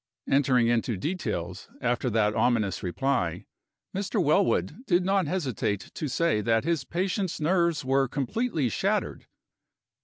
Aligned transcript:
Entering 0.27 0.67
into 0.67 0.97
details, 0.97 1.69
after 1.79 2.09
that 2.09 2.33
ominous 2.33 2.81
reply, 2.81 3.45
Mr. 3.95 4.19
Wellwood 4.19 4.83
did 4.87 5.05
not 5.05 5.27
hesitate 5.27 5.91
to 5.93 6.07
say 6.07 6.41
that 6.41 6.63
his 6.63 6.83
patient's 6.83 7.39
nerves 7.39 7.85
were 7.85 8.07
completely 8.07 8.67
shattered. 8.67 9.27